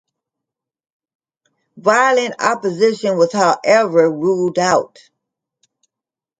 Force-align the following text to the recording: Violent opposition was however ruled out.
Violent 1.77 2.33
opposition 2.41 3.19
was 3.19 3.31
however 3.33 4.09
ruled 4.11 4.57
out. 4.57 4.97